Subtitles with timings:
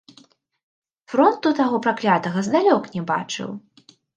[1.13, 3.49] Фронту таго праклятага здалёк не бачыў.